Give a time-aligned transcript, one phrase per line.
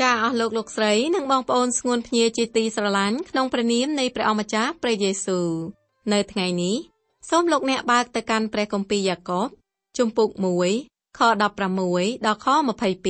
[0.00, 5.48] ចាអស់លោកលោកស្រីនិងបងប្អូនស្ងួនភ្ញាជាទីស្រឡាញ់ក្នុងព្រះនាមនៃព្រះអម្ចាស់ព្រះយេស៊ូវ
[6.12, 6.76] នៅថ្ងៃនេះ
[7.30, 9.48] សូមលោកអ្នកបើកទៅកាន់ព្រះគម្ពីរយ៉ាកប
[9.98, 10.30] ជំពូក
[10.74, 12.46] 1ខ16ដល់ខ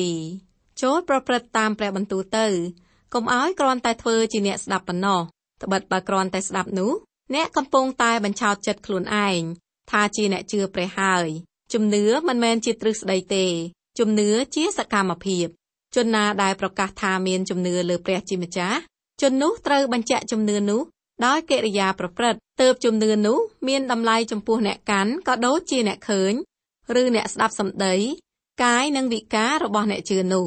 [0.08, 2.46] 22ចូលប្រព្រឹត្តតាមព្រះបន្ទូលទៅ
[3.14, 5.20] កុំឲ្យគ្រាន់តែធ្វើជាអ្នកស្ដាប់ប៉ុណ្ណោះ
[5.62, 6.92] ត្បិតបើគ្រាន់តែស្ដាប់នោះ
[7.34, 9.42] អ្នកកំពុងតែបញ្ឆោតចិត្តខ្លួនឯង
[9.90, 11.26] ថាជាអ្នកជឿព្រះហើយ
[11.72, 13.46] ជំនឿមិនមែនជាទ្រឹស្ដីទេ
[13.98, 15.48] ជំនឿជាសកម្មភាព
[15.96, 18.78] ជនណាដែលប្រកាសថាមានជំនឿលើព្រះជាម្ចាស់
[19.20, 20.82] ជននោះត្រូវបញ្ជាក់ជំនឿនោះ
[21.26, 26.32] ដោយកិរិយាប្រព្រឹត្តទើបជំនឿនោះមានតម្លៃចំពោះអ្នកកាន់ក៏ដូចជាអ្នកឃើញ
[27.00, 27.94] ឬអ្នកស្ដាប់សម្ដី
[28.64, 30.46] កាយនិងវិការរបស់អ្នកជឿនោះ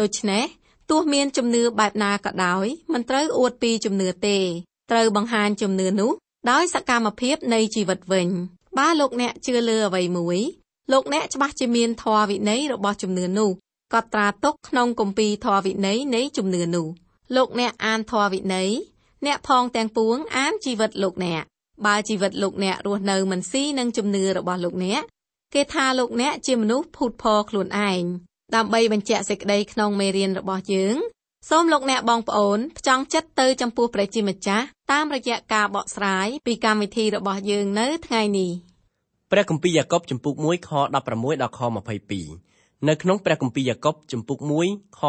[0.00, 0.44] ដូច្នេះ
[0.90, 4.38] ទោះមានជំនឿបែបណាក៏ដោយមិនត្រូវអួតពីជំនឿទេ
[4.90, 6.10] ត្រូវបង្ហាញជំនឿនោះ
[6.50, 8.28] ដោយសកម្មភាពនៃជីវិតវិញ
[8.78, 10.38] បើលោកអ្នកជឿលើអ្វីមួយ
[10.92, 13.50] លោកអ្នកច្បាស់ជាមានធម៌វិន័យរបស់ជំនឿនោះ
[13.94, 16.86] កត់ត្រាទុកក្នុងគម្ពីរធម៌វិន័យនៃជំនឿនោះ
[17.36, 18.70] លោកអ្នកអានធម៌វិន័យ
[19.26, 21.42] អ្នកផងទាំងពួងអានជីវិតលោកអ្នក
[21.86, 25.02] បើជីវិតលោកអ្នករស់នៅមិនស៊ីនឹងជំនឿរបស់លោកអ្នក
[25.54, 28.02] គេថាលោកអ្នកជាមនុស្សភូតភរខ្លួនឯង
[28.54, 30.96] ដើម្បីបញ្ជាក់សេចក្តីក្នុងមេរៀនរបស់យើង
[31.50, 38.50] សូមលោកអ្នកបងប្អូនផ្ចង់ចិត្តទៅចំពោះព្រះជាម្ចាស់តាមរយៈការបកស្រាយពីកម្មវិធីរបស់យើងនៅថ្ងៃនេះ
[39.30, 40.94] ព្រះគម្ពីរយ៉ាកុបជំពូក1ខ16
[41.42, 41.60] ដល់ខ
[42.06, 42.47] 22
[42.86, 45.00] នៅក្នុងព្រះគម្ពីរយ៉ាកុបជំពូក1ខ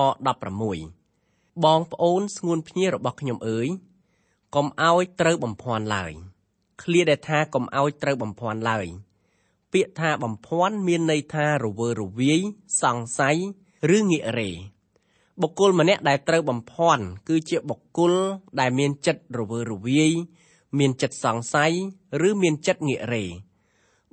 [0.77, 3.67] 16បងប្អូនស្ងួនភ្ញារបស់ខ្ញុំអើយ
[4.55, 6.13] កុំឲ្យត្រូវបំភាន់ឡើយ
[6.81, 8.87] ឃ្លាដែលថាកុំឲ្យត្រូវបំភាន់ឡើយ
[9.73, 12.41] ពាក្យថាបំភាន់មានន័យថារវើរវាយ
[12.81, 13.37] សង្ស័យ
[13.95, 14.51] ឬងាករេ
[15.41, 18.13] បុគ្គលម្នាក់ដែលត្រូវបំភាន់គឺជាបុគ្គល
[18.59, 20.11] ដែលមានចិត្តរវើរវាយ
[20.79, 21.73] មានចិត្តសង្ស័យ
[22.27, 23.25] ឬមានចិត្តងាករេ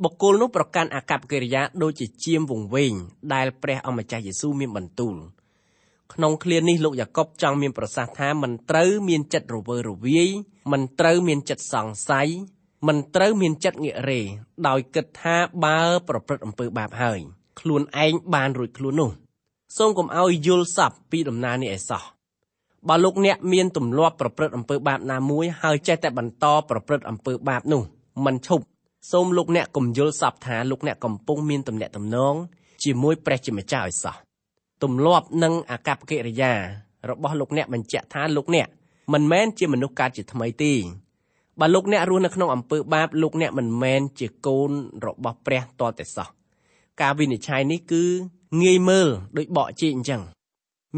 [0.05, 2.93] បុគ្គលនោះប្រកាន់អកប្បកិរិយាដូចជាជាមវង្វេង
[3.35, 5.15] ដែលព្រះអម្ចាស់យេស៊ូវមានបន្ទូល
[6.15, 10.29] ក្នុងឃ្លានេះលោកយ៉ាកុបចង់មានប្រសាសន៍ថាមិនត្រូវមានចិត្តរវើរវាយ
[10.73, 12.29] មិនត្រូវមានចិត្តសង្ស័យ
[12.87, 14.21] មិនត្រូវមានចិត្តងាករេ
[14.69, 17.19] ដោយគិតថាបើប្រព្រឹត្តអំពើបាបហើយ
[17.61, 19.11] ខ្លួនឯងបានរួចខ្លួននោះ
[19.77, 22.03] សូមកុំឲ្យយល់សប្តិពីដំណើរនេះឯសោះ
[22.89, 27.83] បើលោកអ្នកមានទម្លាប់ប្រព្រឹត្តអំពើបាបណាមួយហើយចេះតែបន្តប្រព្រឹត្តអំពើបាបនោះ
[28.27, 28.65] មិនឈប់
[29.11, 32.35] សូមលោកអ្នកកុំយល់សប្តិថាលោកអ្នកកំពុងមានទំនាក់ទំនង
[32.85, 34.17] ជាមួយព្រះជាម្ចាស់ឲ្យសោះ
[34.83, 36.53] ទម្លាប់និងអាកប្បកិរិយា
[37.11, 38.69] របស់លោកអ្នកបញ្ជាក់ថាលោកអ្នក
[39.13, 40.75] មិនមែនជាមនុស្សកើតជាថ្មីទេ
[41.61, 44.71] បើលោកអ្នករស់នៅក្នុងអំពើបាបលោកអ្នកមិនមែនជាកូន
[45.07, 46.29] របស់ព្រះតតែសោះ
[47.01, 48.05] ការវិនិច្ឆ័យនេះគឺ
[48.63, 49.09] ងាយមើល
[49.39, 50.23] ដូចបកជីកអញ្ចឹង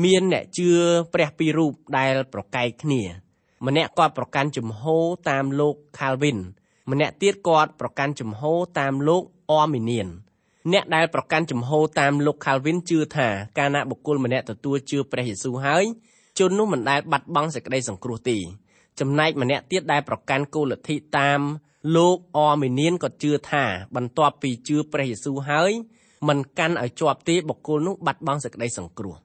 [0.05, 0.69] មានអ្នកជឿ
[1.15, 3.03] ព្រះពីររូបដែលប្រកែកគ្នា
[3.67, 6.39] ម្នាក់គាត់ប្រកាន់ជំហរតាមលោក Calvin
[6.91, 9.23] ម្នាក់ទៀតគាត់ប្រកាន់ជំហរតាមលោក
[9.59, 10.09] Arminian
[10.73, 13.29] អ្នកដែលប្រកាន់ជំហរតាមលោក Calvin ជឿថា
[13.59, 15.85] កាលណាបុគ្គលម្នាក់ទទួលជឿព្រះយេស៊ូវហើយ
[16.39, 18.39] ជននោះមិនដែលបាត់បង់សេចក្តីសង្គ្រោះទេ
[19.01, 21.41] ចំណែកម្នាក់ទៀតដែលប្រកាន់គោលលទ្ធិតាម
[21.97, 23.65] លោកអមេនីនក៏ជឿថា
[23.97, 25.71] បន្ទាប់ពីជឿព្រះយេស៊ូវហើយ
[26.29, 29.17] មិនកាន់ឲ្យជាប់ទេបុគ្គលនោះបាត់បង់សេចក្តីសង្គ្រោះ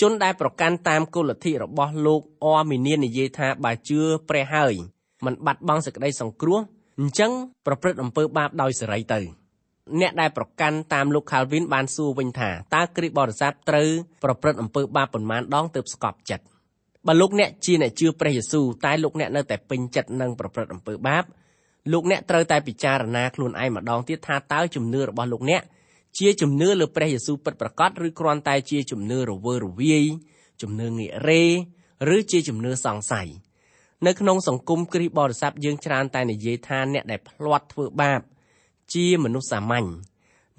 [0.00, 4.74] ជនដែលប្រកាន់តាមគោលលទ្ធិរបស់លោកអមេនីននិយាយថាបើជឿព្រះហើយ
[5.24, 6.60] មិនបាត់បង់សេចក្តីសង្គ្រោះ
[7.00, 7.32] អញ្ចឹង
[7.66, 9.20] ប្រព្រឹត្តអំពើបាបដោយសេរីទៅ
[10.00, 13.88] អ្នកដែលប្រកាន់តាមលោក Calvin បានសួរវិញថាតើគ្រីស្ទបរិស័ទត្រូវ
[14.24, 16.44] ប្រព្រឹត្តអំពើបាបប៉ុន្មានដងទើបស្កប់ចិត្ត
[17.06, 21.24] បើលោកអ្នកជាអ្នកជឿព្រះយេស៊ូវតែលោកអ្នកនៅតែពេញចិត្តនឹងប្រព្រឹត្តអំពើបាប
[21.92, 25.62] លោកអ្នកត្រូវតែពិចារណាខ្លួនឯងម្ដងទៀតថាតើជំនឿរបស់លោកអ្នក
[26.18, 30.04] ជាជំនឿលើព្រះយេស៊ូវពិតប្រាកដឬគ្រាន់តែជាជំនឿរវើរវាយ
[30.62, 31.42] ជំនឿងាករេ
[32.16, 33.28] ឬជាជំនឿសង្ស័យ
[34.06, 38.20] នៅក្នុងសង្គមគ្រីស្ទបរិស័ទយើងច្រើនតែនិយាយថាអ្នកដែលភ្លាត់ធ្វើបាប
[38.94, 39.88] ជាមនុស្សសាមញ្ញ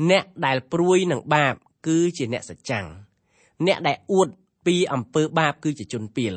[0.10, 1.54] អ្នកដែលព្រួយនឹងបាប
[1.88, 2.86] គឺជាអ្នកសច្ចាំង
[3.68, 4.28] អ្នកដែលអួត
[4.66, 6.34] ពីអំពើបាប គឺជាជនពាល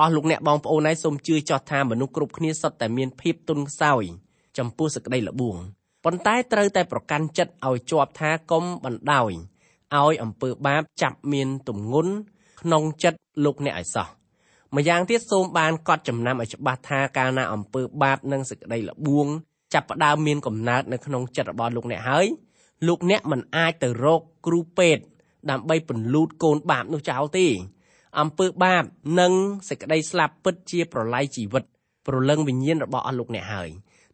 [0.00, 4.04] អស់លោកអ្នកបងប្អូនឯងសូមជឿចោះថាមនុស្សគ្រប់គ្នាសុទ្ធតែមានភាពទន់ខ្សោយ
[4.58, 5.56] ចំពោះសក្តីល្បួង
[6.04, 9.32] ប៉ុន្តែត្រូវតែប្រកាន់ចិត្តឲ្យជាប់ថាកុំបណ្ដោយ
[9.96, 12.12] ឲ្យអំពើបាបចាប់មានទម្ងន់
[12.60, 14.08] ក្នុងចិត្តលោកអ្នកឲ្យសោះ
[14.76, 19.26] ម្យ៉ាងទៀតសូមបានកត់ចំណាំឲ្យច្បាស់ថាកាលណាអំពើបាបនិងសក្តីល្បួង
[19.74, 22.26] ចាប់ផ្ដើមមានកំណើតនៅក្នុងចិត្តរបស់លោកអ្នកហើយ
[22.86, 25.04] លោកអ្នកមិនអាចទៅរកគ្រូពេទ្យ
[25.50, 27.46] ដើម្បីពន្លូតកូនបាបនោះចោលទេ
[28.20, 28.84] អំពើបាប
[29.20, 29.32] និង
[29.68, 31.64] សេចក្តីស្លាប់ពិតជាប្រល័យជីវិត
[32.06, 33.68] ប្រលឹងវិញ្ញាណរបស់អស់លោកអ្នកហើយ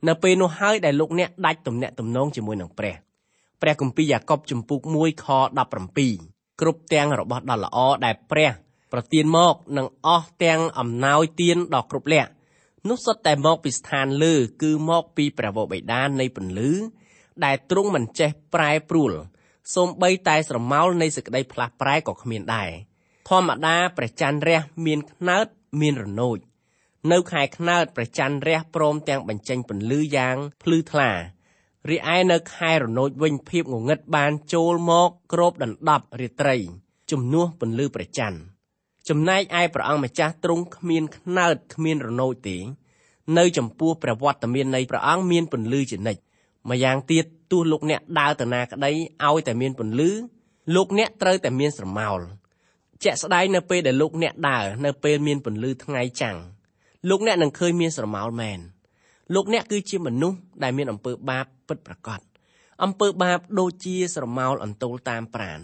[0.08, 2.94] នៅពេលនោះហើយដែលលោកអ្នកដាច់ទំនាក់ទំនងជាមួយនឹងព្រះ
[3.60, 5.26] ព្រះគម្ពីរយ៉ាកុបជំពូក1ខ
[5.96, 8.50] 17គ្រប់ទាំងរបស់ដ៏ល្អដែលព្រះ
[8.92, 12.30] ប្រទានមកនឹងអស់ទាំងអំណោយទានដ៏គ្រប់លក្ខ
[12.88, 16.72] នោះសុទ្ធតែមកពីស្ថានលើគឺមកពីព្រះវរបិតានៃពន្លឺ
[17.44, 19.12] ដែលទ្រង់មិនចេះប្រែប្រួល
[19.74, 22.70] សូម្បីតែស្រមោលនៃសេចក្តីផ្លាស់ប្រែក៏គ្មានដែរ
[23.28, 25.46] ធម្មតាព្រះច័ន្ទរះមានខ្នើត
[25.80, 26.38] មានរនោច
[27.12, 31.10] នៅខែខ្នើតព្រះច័ន្ទរះព្រមទាំងបញ្ចេញពន្លឺយ៉ាងភ្លឺថ្លា
[31.90, 36.56] រីឯនៅខែរនោចវិញភាពងងឹតបានចូលមកគ្របដណ្ដប់រាត្រី
[37.10, 38.38] ជំនួសពន្លឺព្រះច័ន្ទ
[39.08, 42.56] ចំណែកឯព្រះអង្គម្ចាស់ទ្រង់គ្មានខ្នើតគ្មានរនោចទេ
[43.38, 46.20] នៅចំពោះព្រះវត្តមាននៃព្រះអង្គមានពន្លឺជានិច្ច
[46.70, 48.90] ម្យ៉ាងទៀតទោះលោកអ្នកដើរទៅណាក្តី
[49.24, 50.10] ឲ្យតែមានពន្លឺ
[50.74, 52.20] លោកអ្នកត្រូវតែមានស្រមោល
[53.04, 56.36] ជាក់ស្ដែងនៅពេលដែលលោកអ្នកដើរនៅពេលមានពន្លឺថ្ងៃចាំង
[57.08, 58.58] លោកអ្នកនឹងឃើញមានស្រមោលមែន
[59.34, 62.20] លោកអ្នកគឺជាមនុស្សដែលមានអំពើបាបពិតប្រាកដ
[62.84, 65.60] អំពើបាបដូចជាស្រមោលអន្ទោលតាមប្រាណ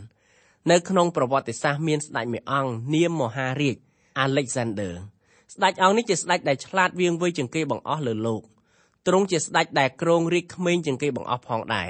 [0.70, 3.76] នៅក្នុងប្រវត្តិសាស្ត្រមានស្ដេចមួយអង្គនាមមហារាជ
[4.24, 4.92] Alexander
[5.54, 8.42] ស្ដេចអង្គនេះជាស្ដេចដែលឆ្លាតវៀងវៃជាងគេបង្អស់លើលោក
[9.06, 11.88] ទ្រង់ជាស្ដេចដែលគ្រងរាជក្មេងជាងគេបង្អស់ផងដែរ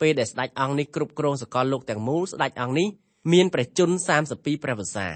[0.00, 2.88] ពេលដែលស្ដេចអង្គនេះគ្រប់គ្រងសកលលោកទាំងមូលស្ដេចអង្គនេះ
[3.32, 3.94] មានព្រះជន្ម
[4.30, 5.08] 32ព្រះវស្សា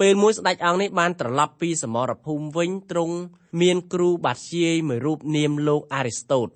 [0.00, 3.16] ពេលមួយស្ដេចអង្គនេះបានត្រឡប់ពីសមរភូមិវិញទ្រង់
[3.62, 6.48] មានគ្រូបាធ្យាយមួយរូបនាមលោកអារីស្តូត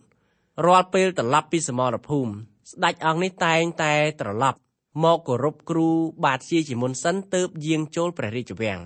[0.66, 2.31] រាល់ពេលត្រឡប់ពីសមរភូមិ
[2.70, 4.58] ស្ដេចអង្គនេះតែងតែត្រឡប់
[5.04, 5.88] មកគោរពគ្រូ
[6.25, 8.81] បាធ្យាយជាមុនសិនទើបយាងចូលព្រះរាជវាំង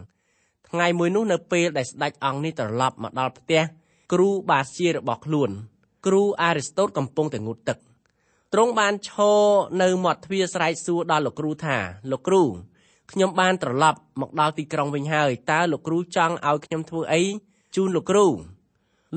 [0.68, 3.62] ថ្ងៃមួយនោះនៅពេលដែលស្ដេចអង្គនេះត្រឡប់មកដល់ផ្ទះ
[4.12, 5.50] គ្រូបាធ្យាយរបស់ខ្លួន
[6.06, 7.78] គ្រូអារីស្តូតកំពុងតែងូតទឹក
[8.52, 9.40] ទ្រង់បានឈរ
[9.82, 11.76] នៅមាត់ទ្វារស្រែកសួរដល់លោកគ្រូថា
[12.10, 12.42] លោកគ្រូ
[13.12, 17.22] ខ្ញុំបានត្រឡប់មកដល់ទីក្រុងវិញហើយតើលោកគ្រូចង់ឲ្យខ្ញុំធ្វើអី
[17.76, 18.26] ជូនលោកគ្រូ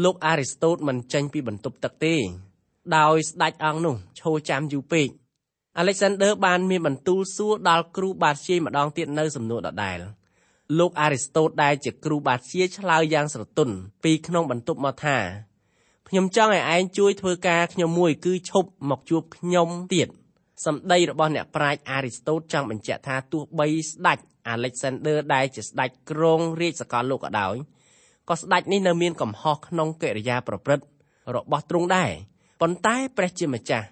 [0.03, 2.15] លោកអារីស្តូតមិនចេញពីបន្ទប់ទឹកទេ
[2.97, 5.07] ដោយស្ដេចអង្គនោះឈរចាំយូរពេក
[5.77, 9.99] អាឡិចសាន់ដឺបានមានបន្ទូលសួរដល់គ្រូបាតជាយម្ដងទៀតនៅសំណួរដដែល
[10.79, 15.17] លោកអារីស្តូតដែលជាគ្រូបាតជាឆ្លើយយ៉ាងស្រទន់ពីក្នុងបន្ទប់មកថា
[16.09, 20.07] ខ្ញុំចង់ឲ្យឯងជួយធ្វើការខ្ញុំមួយគឺឈប់មកជួបខ្ញុំទៀត
[20.65, 24.17] សម្ដីរបស់អ្នកប្រាជ្ញអារីស្តូតចង់បញ្ជាក់ថាទោះបីស្ដេច
[24.47, 27.55] អាឡិចសាន់ដឺដែលជាស្ដេចគ្រងរាជសកលលោកក៏ដោយ
[28.29, 30.85] ក៏ស្ដេចនេះនៅមានកំហុសក្នុងកិរិយាប្រព្រឹត្ត
[31.35, 32.11] របស់ទ្រង់ដែរ
[32.61, 33.85] ប៉ុន្តែព្រះជាម្ចាស់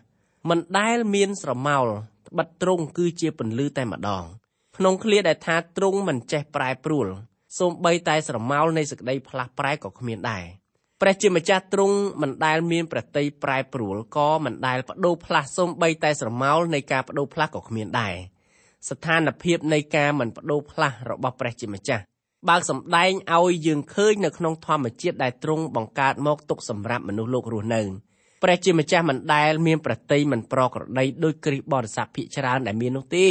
[0.49, 1.85] មិនដែលមានស្រមោល
[2.27, 4.23] ត្បិតទ្រង់គឺជាពន្លឺតែម្ដង
[4.77, 7.07] ក្នុងឃ្លាដែលថាទ្រង់មិនចេះប្រែប្រួល
[7.59, 10.43] សូម្បីតែស្រមោលនៃសេចក្តីផ្លាស់ប្រែក៏គ្មានដែរ
[11.01, 18.15] ព្រះជាម្ចាស់ទ្រង់មិនដែលមានប្រតិយប្រែប្រួលក៏មិនដែលបដូរផ្លាស់សូម្បីតែស្រមោលនៃការបដូរផ្លាស់ក៏គ្មានដែរ
[18.89, 22.03] ស្ថានភាពនៃការមិនបដូរផ្លាស់របស់ព្រះជាម្ចាស់
[22.49, 27.81] បើកសម្ដែងឲ្យយើងឃើញនៅក្នុងធម្មជាតិដែលទ្រង់បង្កើតមកទុកសម្រាប់មនុស្សលោករស់នៅ
[28.43, 33.27] ព្រះជាម្ចាស់មិនដែលមានប្រតិយមិនប្រក្រតីដោយគ្រិស្តបរិស័ទភិកច្រើនដែលមាននោះទេ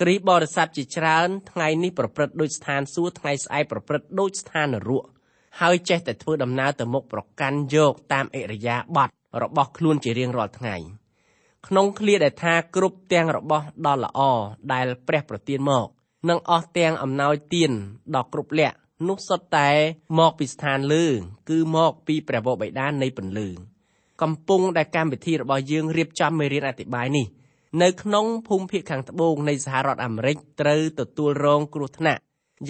[0.00, 5.04] គ្រិស្តបរិស័ទជាច្រើនថ្ងៃនេះប្រព្រឹត្តដូចស្ថានសួគ៌ថ្ងៃស្អែកប្រព្រឹត្តដូចស្ថាននរក
[5.60, 9.08] ហើយចេះតែធ្វើដំណើរទៅមុខប្រកាន់យកតាមអិរិយាបថ
[9.42, 10.76] របស់ខ្លួនជារៀងរាល់ថ្ងៃ
[11.66, 14.20] ក្នុងឃ្លាដែលថាគ្រប់ទាំងរបស់ដ៏ល្អ
[14.72, 15.86] ដែលព្រះប្រទានមក
[16.28, 17.70] និងអស់ទាំងអំណោយទាន
[18.16, 18.76] ដ៏គ្រប់លក្ខ
[19.08, 19.70] នោះសុទ្ធតែ
[20.18, 21.06] មកពីស្ថានលើ
[21.50, 23.48] គឺមកពីព្រះវរបិតានៃពន្លឺ
[24.22, 27.26] កំពុងដែលកម្មវិធីរបស់យើងរៀបចំមេរៀនអធិប្បាយនេះ
[27.82, 32.20] នៅក្នុងភូមិភាគខាងត្បូងនៃសហរដ្ឋអាមេរិកត្រូវទទួលរងគ្រោះថ្នាក់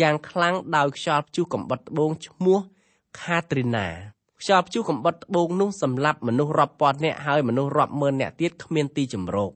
[0.00, 2.59] យ៉ាងខ្លាំងដោយខ្យល់ព្យុះកំបុតត្បូងឈ្មោះ
[3.19, 3.87] Katrina
[4.40, 9.50] ខ្យល់ព្យុះកំបុតត្បូងនោះសម្លាប់មនុស្សរាប់ពាន់នាក់ហើយមនុស្សរាប់ម៉ឺននាក់ទៀតគ្មានទីជម្រក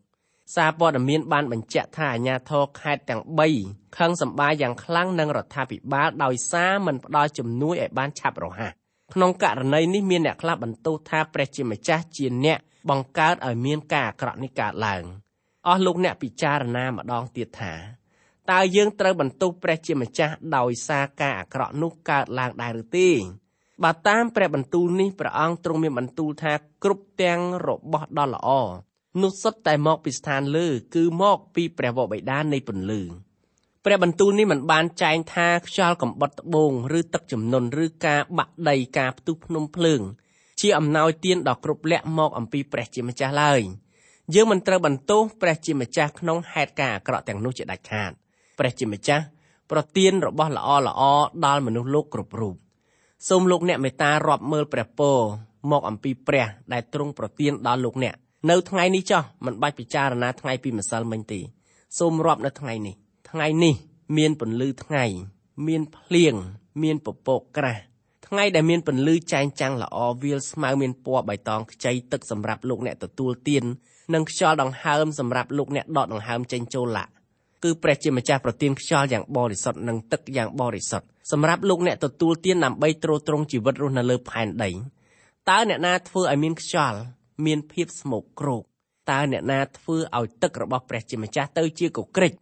[0.55, 3.23] សារព័ត៌មានបានបញ្ជាក់ថាអាជ្ញាធរខេត្តទាំង
[3.59, 8.73] 3ខឹងសម្បាយ៉ាងខ្លាំងនឹងរដ្ឋាភិបាលដោយសារមិនផ្ដល់ជំនួយឲ្យបានឆាប់រហ័ស
[9.13, 12.59] ក្នុងករណីនេះមានអ្នកខ្លះបន្ទោសថាព្រះជាម្ចាស់ជាអ្នក
[12.91, 15.05] បង្កើតឲ្យមានការអាក្រក់នេះកើតឡើង
[15.67, 17.75] អស់លោកអ្នកពិចារណាម្ដងទៀតថា
[18.51, 23.11] តើយើងត្រូវបន្ទោសព្រះជាម្ចាស់ដោយសារការអាក្រក់នោះកើតឡើងដែរឬទេ
[23.85, 26.53] បើតាមព្រះបន្ទូលនេះព្រះអង្គទ្រង់មានបន្ទូលថា
[26.85, 28.49] គ្រប់ទាំងរបស់ដ៏ល្អ
[29.23, 33.03] នោះសុទ្ធតែមកពីស្ថានលើគឺមកពីព្រះវរបិតានៃពន្លឺ
[33.85, 40.01] ព្រះបន្ទូលនេះមិនបានចែងថាខ្យល់កំបុតត្បូងឬទឹកជំនន់ឬការបាក់ដីការផ្ទុះភ្នំភ្លើង
[40.61, 43.61] ជាអំណោយទានដ៏គ្រប់លក្ខមកអំពីព្រះជាម្ចាស់ឡើយ
[44.35, 48.11] យើងមិនត្រូវបន្ទោសព្រះជាម្ចាស់ក្នុងហេតុការណ៍អាក្រក់ទាំងនោះជាដាច់ខាត
[48.59, 49.25] ព្រះជាម្ចាស់
[49.71, 51.03] ប្រទានរបស់ល្អល្អ
[51.47, 52.55] ដល់មនុស្សលោកគ្រប់រូប
[53.29, 55.19] សូមលោកអ្នកមេត្តារាប់មើលព្រះពរ
[55.71, 58.15] មកអំពីព្រះដែលទ្រង់ប្រទានដល់លោកអ្នក
[58.51, 61.41] នៅថ្ងៃនេះចោះមិនបាច់ពិចារណាថ្ងៃពីម្សិលមិញទេ
[61.99, 62.97] សូមរាប់នៅថ្ងៃនេះ
[63.37, 63.75] ថ្ងៃនេះ
[64.19, 65.05] មានពន្លឺថ្ងៃ
[65.67, 66.35] មានភ្លៀង
[66.83, 67.81] មានពពកក្រាស់
[68.27, 73.65] ថ្ងៃដែលមានពន្លឺចែងចាំងល្អវាលស្មៅមានពណ៌បៃតងខ្ចីទឹកសម្រាប់លោកអ្នកទទួលទាន
[74.15, 77.11] និងខ្យល់ដង្ហើមសម្រាប់លោកអ្នកដកដង្ហើមចេញចូលឡាក់
[77.65, 84.71] គឺព្រះជាម្ចាស់ប្រទានខ្យល់យ៉ាងបរិសុទ្ធនិងទឹកយ៉ាងបរិសុទ្ធសម្រាប់លោកអ្នកទទួលទានដើម្បីទ្រទ្រង់ជីវិតរស់នៅលើផែនដី
[85.51, 86.99] តើអ្នកណាធ្វើឲ្យមានខ្យល់
[87.47, 88.63] មានភាពស្មោកគ្រោក
[89.11, 92.33] តើអ្នកណាធ្វើឲ្យទឹករបស់ព្រះជាម្ចាស់ទៅជាកក្រិច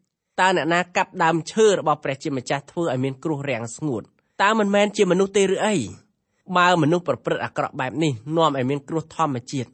[0.43, 4.03] តើអ្នកណាកាប់ដើមឈើរបស់ព្រះជាម្ចាស់ធ្វើឲ្យមានគ្រោះរាំងស្ងួត
[4.43, 5.77] តើមិនមែនជាមនុស្សទេឬអី
[6.57, 9.71] បើមនុស្សប្រព្រឹត្តអាក្រក់បែបនេះនាំឲ្យមានគ្រោះធម្មជាតិ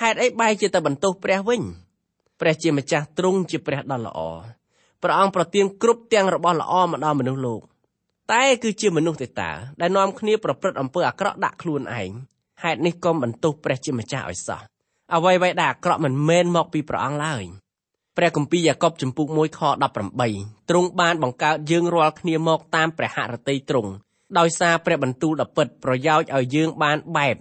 [0.00, 1.62] ហេតុអីបែរជាទៅបន្ទោសព្រះវិញ
[2.40, 4.20] ព្រះជាម្ចាស់ទ្រង់ជាព្រះដ៏ល្អ
[5.02, 7.60] ព្រះអង្គប្រទានគ្រប់ទាំងរបស់ល្អមកដល់មនុស្សលោក
[8.32, 9.50] តែគឺជាមនុស្សទេតា
[9.80, 12.10] ដែលនាំគ្នាប្រព្រឹត្តអំពើអាក្រក់ដាក់ខ្លួនឯង
[12.62, 14.60] ហេតុនេះកុំបន្ទោសព្រះជាម្ចាស់ឲ្យសោះ
[15.14, 17.44] អ្វីៗដែលអាក្រក់មិនមែនមកពីព្រះអង្គឡើយ
[18.22, 19.60] ព្រះគម្ពីរយ៉ាកុបចំពុក1ខ
[20.16, 23.90] 18ទ្រង់បានបង្កើតយើងរាល់គ្នាមកតាមព្រះហឫទ័យទ្រង់
[24.38, 27.36] ដោយសារព្រះបន្ទូលដ៏ពិតប្រយោជន៍ឲ្យយើងបានបែប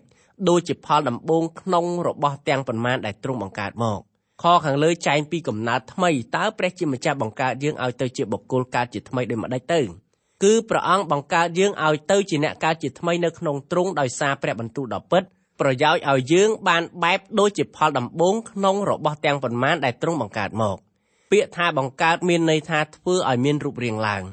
[0.49, 3.99] ដូចជាផលដំបូងក្នុងរបស់ទាំងប៉ុន្មានដែលទ្រង់បង្កើតមក
[4.41, 9.79] ខខាងលើចែងពីកំណើតថ្មីតើព្រះជាម្ចាស់បង្កើតយើងឲ្យទៅជាបុគ្គលកើតជាថ្មីដូចម្ដេចទៅ
[10.43, 15.23] គឺព្រះអង្គបង្កើតយើងឲ្យទៅជាអ្នកកើតជាថ្មីនៅក្នុងទ្រង់ដោយសារព្រះបន្ទូលដ៏ពិត
[15.59, 20.77] ប្រយោជន៍ឲ្យយើងបានបែបដូចជាផលដំបូងក្នុងរបស់ទាំងប៉ុន្មានដែលទ្រង់បង្កើតមក
[21.31, 24.23] ពាក្យថាបង្កើតមានន័យថាធ្វើឲ្យមានរូបរាងឡើង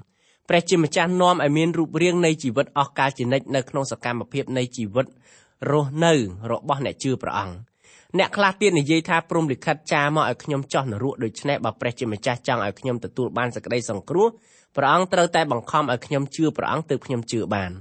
[0.48, 5.06] ព្រះជាម្ចាស់នាំឲ្យមានរូបរាងនៃជីវិតអស់កលជានិច្ចនៅក្នុងសកម្មភាពនៃជីវិត
[5.70, 6.12] រស់នៅ
[6.50, 7.56] របស់អ្នកជឿព្រះអង្គ
[8.18, 14.28] អ្នកខ្លះទៀតនិយាយថាព្រមលិខិតចាមកឲ្យខ្ញុំចោះនរកដូច្នេះបើព្រះជាម្ចាស់ចង់ឲ្យខ្ញុំទទួលបានសេចក្តីសង្គ្រោះ
[14.76, 17.72] ព្រះអង្គត្រូវតែបង្ខំឲ្យខ្ញុំជឿព្រះអង្គទើបខ្ញុំជឿបាន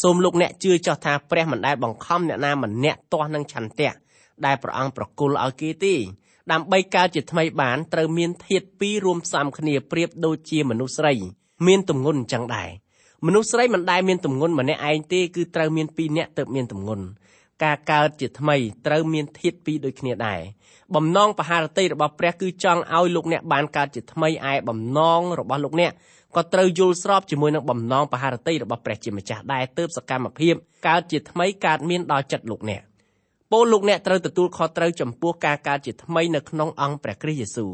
[0.00, 3.92] សូមលោកអ្នកជឿចោះថាព្រះមិនដែលបង្ខំអ្នកណាម្នាក់ទាស់នឹងឆន្ទៈ
[4.46, 5.94] ដែលព្រះអង្គប្រគល់ឲ្យគេទេ
[6.52, 11.14] ដើម្បីកើតជាថ្មីបានត្រូវមានធាតុពីររួមផ្សំគ្នាប្រៀបដូចជាមនុស្សស្រី
[11.66, 12.70] មានទម្ងន់អញ្ចឹងដែរ
[13.26, 17.04] មនុស្សស្រីមិនដែលមានទម្ងន់ម្នាក់ឯងទេគឺត្រូវមានពីរនាក់ទើបមានទម្ងន់
[17.64, 18.56] ការកើតជាថ្មី
[18.86, 20.40] ត្រូវមានធាតុពីរដូចគ្នាដែរ
[20.94, 25.92] បំណងបហារតីរបស់ព្រះគឺចង់ឲ្យលោកអ្នកបានកើតជាថ្មីឯបំណងរបស់លោកអ្នក
[26.36, 30.54] ក៏ត្រូវយល់ស្របជាមួយនឹងបំណងបហារតីរបស់ព្រះជាម្ចាស់ដែរទើបសកម្មភាព
[30.86, 32.82] កើតជាថ្មីកើតមានដល់ចិត្តលោកអ្នក
[33.52, 37.72] ពោលលោកអ្នកត្រូវទទួលខុសត្រូវចំពោះការកើតជាថ្មីនៅក្នុងអង្គព្រះគ្រីស្ទយេស៊ូវ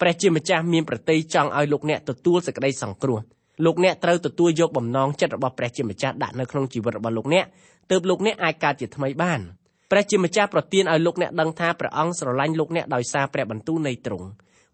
[0.00, 3.18] ព្រះជាម្ចាស់មានប្រតិយចង់ឲ្យលោកអ្នកទទួលសេចក្តីសង្គ្រោះ
[3.64, 7.44] លោកអ្នកត្រូវទទួលយកបំណងចិត្តរបស់ព្រះជាម្ចាស់ដាក់នៅក្នុងជីវិតរបស់លោកអ្នក
[7.90, 9.40] ទើបលោកអ្នកអាចកើតជាថ្មីបាន
[9.90, 14.26] ព្រះជាម្ចាស់ប្រទានឲ្យលោកអ្នកដឹងថាព្រះអង្គស្រឡាញ់លោកអ្នកដោយសារព្រះបន្ទូលនៃទ្រង់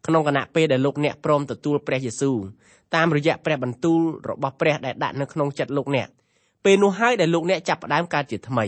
[0.07, 2.37] ក្នុងគណៈពេលដែលលោកអ្នកព្រមទទួលព្រះយេស៊ូវ
[2.95, 6.09] តាមរយៈព្រះបន្ទូលរបស់ព្រះដែលដាក់នៅក្នុងចិត្តលោកអ្នក
[6.65, 8.67] ពេលនោះហើយដែលលោកអ្នកចាប់ផ្ដើមកើតជាថ្មី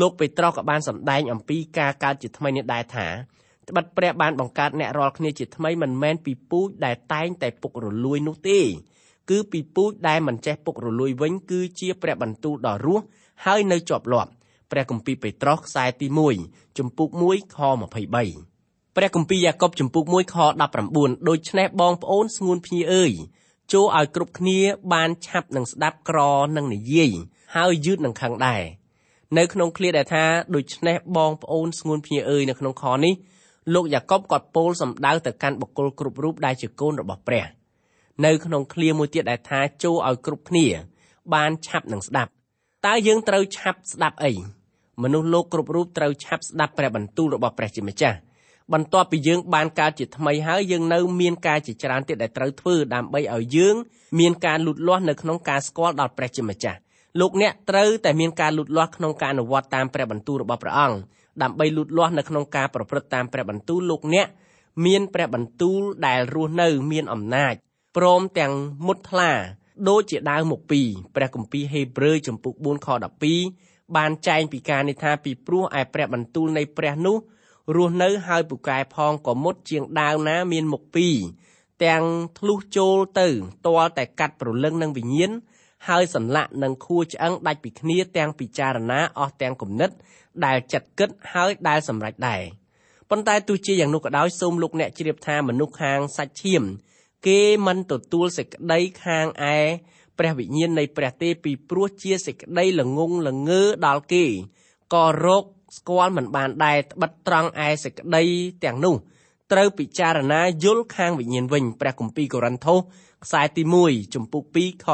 [0.00, 3.08] លោកពេត្រុសក៏បានសម្ដែងអំពីការកើតជាថ្មីនេះដែរថា
[3.68, 8.60] ត្បិតព្រះបានបង្កើតអ្នករាល់គ្នាជាថ្មីមិនមែនពីពូជដែលតែងតែពុករលួយនោះទេ
[9.30, 13.04] គឺពីពូជដែលមិនចេះពុករលួយវិញគឺជាព្រះបន្ទូលដ៏រស់
[13.44, 14.30] ហើយនៅជាប់លាប់
[14.70, 16.06] ព្រះគម្ពីរពេត្រុសខ្សែទី
[16.42, 17.58] 1ជំពូក1ខ
[18.10, 18.53] 23
[18.96, 20.36] ព្រះគម្ពីរយ៉ាកុបជំពូក1ខ
[20.82, 23.12] 19ដូច្នេះបងប្អូនស្ងួនភ្ញីអើយ
[23.72, 24.58] ចូលឲ្យគ្រប់គ្នា
[24.92, 26.18] បានឆាប់នឹងស្ដាប់ក្រ
[26.56, 27.10] នឹងនិយាយ
[27.54, 28.62] ហើយយឺតនឹងខឹងដែរ
[29.38, 30.24] នៅក្នុងឃ្លាដែលថា
[30.54, 33.14] ដូច្នេះបងប្អូនស្ងួនភ្ញីអើយនៅក្នុងខនេះ
[33.74, 37.44] លោកយ៉ាកុបក៏ពោលសម្ដៅទៅកាន់បុគ្គលគ្រប់រូបដែលជាកូនរបស់ព្រះ
[38.24, 40.66] នៅក្នុងឃ្លាមួយទៀតដែលថាចូលឲ្យគ្រប់គ្នា
[41.34, 42.30] បានឆាប់នឹងស្ដាប់
[42.86, 44.32] តើយើងត្រូវឆាប់ស្ដាប់អី
[45.02, 48.18] មនុស្សលោកគ្រប់រូបត្រូវឆាប់ស្ដាប់ព្រះបន្ទូលរបស់ព្រះជាម្ចាស់
[48.72, 53.74] បន្ទាប់ពីយើងបានកើតជាថ្មីហើយយើងនៅមានការជាច្រើនទៀតដែលត្រូវធ្វើដើម្បីឲ្យយើង
[54.20, 56.78] មានការលូតលាស់នៅក្នុងការស្គាល់ដល់ព្រះជាម្ចាស់
[57.20, 60.96] លោកអ្នកត្រូវតែមានការលូតលាស់ក្នុងការអនុវត្តតាមព្រះបន្ទូលរបស់ព្រះអង្គ
[61.42, 64.26] ដើម្បីលូតលាស់នៅក្នុងការប្រព្រឹត្តតាមព្រះបន្ទូលលោកអ្នក
[64.86, 67.54] មានព្រះបន្ទូលដែលរស់នៅមានអំណាច
[67.96, 68.54] ព្រមទាំង
[68.86, 69.30] មុតថ្លា
[69.88, 72.88] ដូចជាដាវមុខពីរព្រះគម្ពីរហេព្រើរចំពុក4ខ
[73.40, 77.16] 12បានចែងពីការនេះថាពីព្រោះឯព្រះបន្ទូលនៃព្រះនោះ
[77.74, 81.16] រស់នៅហើយពូកែផងក៏មុតជាងដាវណាមានមុខពីរ
[81.84, 82.02] ទាំង
[82.38, 83.28] ធ្លុះចូលទៅ
[83.66, 85.32] ទាល់តែកាត់ប្រលឹងនឹងវិញ្ញាណ
[85.88, 89.90] ហើយសន្លាក់នឹងខួរឆ្អឹងដាច់ពីគ្នាទាំងពិចារណាអស់ទាំងគំនិត
[90.44, 92.42] ដែលចិត្តគិតហើយដែលសម្រេចដែរ
[93.10, 96.62] ប៉ុន្តែទោះជាយ៉ាងនោះក៏ដោយសូមលោកអ្នកជ្រាបថាមនុស្សខាងសាច់ឈាម
[97.26, 99.56] គេមិនទទួលសេចក្តីខាងឯ
[100.18, 104.24] ព្រះវិញ្ញាណនៃព្រះទេពីព្រោះជាសេចក្តីល្ងងល្ងើដល់គេ
[104.94, 105.44] ក៏រក
[105.76, 108.24] ស្គាល់មិនបានដែរត្បិតត្រង់ឯសេចក្តី
[108.64, 108.94] ទាំងនោះ
[109.52, 112.78] ត្រូវពិចារណាយល់ខាងវិញ្ញាណវិញព្រះគម្ពីរកូរិនថូស
[113.24, 114.86] ខ្សែទី1ចំពុក2ខ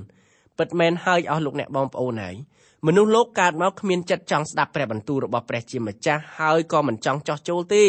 [0.00, 2.36] 14ពិតមែនហើយអស់លោកអ្នកបងប្អូនហើយ
[2.86, 7.84] មនុស្សលោកកើតមកគ្មានចិត្តចង់ស្ដាប់ព្រះបន្ទូលរបស់ព្រះជាម្ចាស់ហើយក៏មិនចង់ចោះចូលទេ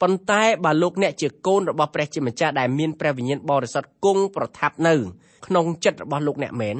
[0.00, 4.94] ប៉ុន្តែបើលោកអ្នកជាកូនរបស់ព្រះជាម្ចាស់ដែលមានព្រះវិញ្ញាណបរិសុទ្ធគង់ប្រថាប់នៅ
[5.46, 6.76] ក្នុងចិត្តរបស់លោកអ្នកមែន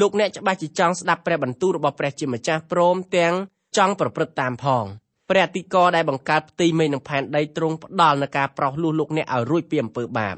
[0.00, 3.34] លោកអ្នកច្បាស់ជាចង់ស្ដាប់ព្រះបន្ទូលរបស់ព្រះជាម្ចាស់ព្រមទាំង
[3.76, 4.84] ចង់ប្រព្រឹត្តតាមផង
[5.30, 10.36] ព្រះអធិការដែលបង្កើតផ្ទៃមេឃនិងផែនដីទ្រង់ផ្ដល់នូវការប្រោសលួសលោកអ្នកឲ្យរួចពីអំពើបាប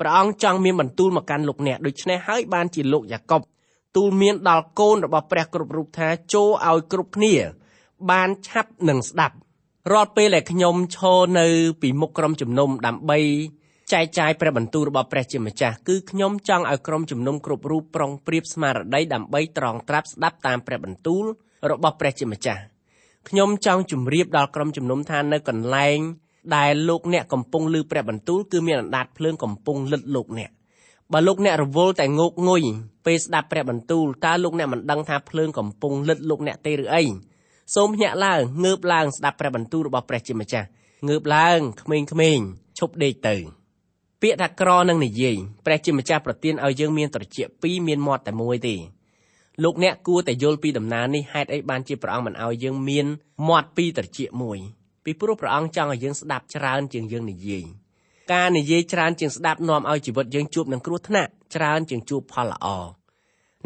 [0.00, 3.42] ព្រះអង្គចង់មានបន្ទូលមកកាន់លោកអ្នកដូច្នេះហើយបានជាលោកយ៉ាកុប
[3.96, 7.34] ទូលមានដល់កូនរបស់ព្រះគ្រប់រូបថាចូលឲ្យគ្រប់គ្នា
[8.10, 9.36] បានឆាប់នឹងស្ដាប់
[9.92, 11.46] រាល់ពេលដែលខ្ញុំឈរនៅ
[11.82, 13.18] ពីមុខក្រុមជំនុំដើម្បី
[13.92, 21.24] ចែកចាយព្រះបន្ទូលរបស់ព្រះជាម្ចាស់គឺខ្ញុំចង់ឲ្យក្រុមជំនុំគ្រប់រូបប្រុងប្រៀបស្មារតីដើម្បីត្រង់ត្រាប់ស្ដាប់តាមព្រះបន្ទូល
[21.70, 22.60] របស់ព្រះជាម្ចាស់
[23.28, 25.98] ខ្ញុំចង់ជម្រាបដល់ក្រុមជំនុំថានៅកន្លែង
[26.56, 30.50] ដែលលោកអ្នកកំពុងឮព្រះបន្ទូលគឺមានអណ្ដាតភ្លើងកំពុងលិតលោកអ្នក
[31.12, 32.62] បើលោកអ្នករវល់តែងោកងុយ
[33.06, 37.02] ពេលស្ដាប់ព្រះបន្ទូលតើលោកអ្នកមិនដឹងថាភ្លើងកំពុងលិតលោកអ្នកទេឬអី
[37.74, 40.66] សូមភ្ញាក់ឡើងងើបឡើងស្ដាប់ព្រះបន្ទូលរបស់ព្រះជាម្ចាស់
[41.08, 41.98] ងើបឡើងក្មេ
[42.36, 42.46] ងៗ
[42.78, 43.36] ឈប់ដេកទៅ
[44.22, 45.36] ពាក្យថាក្រនឹងនិយាយ
[45.66, 48.74] ព្រះជាម្ចាស់ប្រទានឲ្យយើងមានត្រចៀកពីរមានមាត់តែមួយទេ
[49.64, 53.06] លោកអ្នកគួរតែយល់ពីដំណើរនេះហេតុអីបានជាព្រះអង្គមិនឲ្យយើងមាន
[53.48, 54.58] មាត់ពីរត្រចៀកមួយ
[55.04, 57.64] ពីព្រោះព្រះអង្គចង់ឲ្យយើងស្ដាប់ច្រើនជាងយើងនិយាយ
[58.32, 62.66] ការនិយាយច្រើនជាងស្ដាប់នាំឲ្យជីវិតយើងជួបនឹងគ្រោះថ្នាក់ច្រើនជាងជួបផលល្អ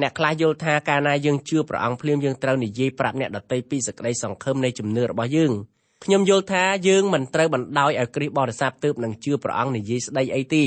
[0.00, 5.52] អ្នកខ្លះយល់ថាកាលណាយើងជឿព្រះអង្គភ្លាមយើងត្រូវនិយាយប្រាប់អ្នកដទៃពីសេចក្តីសង្ឃឹមនៃជំនឿរបស់យើង
[6.04, 10.64] ខ្ញុំយល់ថាយើងមិនត្រូវបណ្ដោយឲ្យគ្រីស្ទបរិស័ទទើបនឹងជឿព្រះអង្គនិយាយស្ដីអីទេ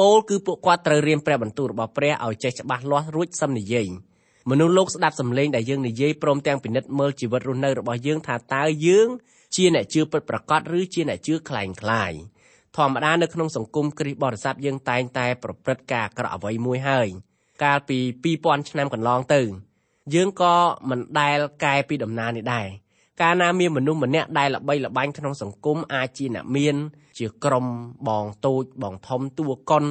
[0.00, 3.88] ពោលគឺពួកគាត់ត្រូវរៀនព្រះបន្ទូលរបស់ព្រះឲ្យចេះច្បាស់លាស់រួចសឹមនិយាយ
[4.49, 9.09] មនុស្សលោកស្ដាប់សំឡេងដែលយើងនិយាយព្រមទាំងពិនិត្យមើលជីវិតរស់នៅរបស់យើងថាតើយើង
[9.55, 12.13] ជាអ្នកជឿពិតប្រាកដឬជាអ្នកជឿคล้ายคล้าย
[12.77, 17.07] ធម្មតានៅក្នុងសង្គមគ្រីស្ទបរិស័ទយើងតែងតែប្រព្រឹត្តការអាក្រក់អ្វីមួយហើយ
[17.63, 19.41] កាលពី2000ឆ្នាំកន្លងទៅ
[20.13, 20.55] យើងក៏
[20.89, 22.67] មិនដែលកែពីដំណើរនេះដែរ
[23.21, 26.75] កាលណាមានមនុស្សម្នាក់ដែលល្បីល្បាញក្នុងសង្គមអាចជាអ្នកមាន
[27.17, 27.65] ជាក្រុម
[28.07, 29.83] បងតូចបងធំតួកុន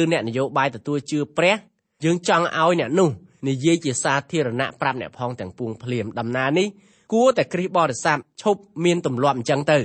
[0.00, 1.56] ឬអ្នកនយោបាយទទួលជឿព្រះ
[2.04, 3.10] យើងចង់ឲ្យអ្នកនោះ
[3.47, 6.67] និយាយជាសាធារណៈប្រាប់អ្នកផងទាំងពួងភ្លាមដំណើរនេះ
[7.13, 9.79] គួរតែគ្រីស្ទបរិស័ទឈប់មានទម្លាប់អញ្ចឹងទៅ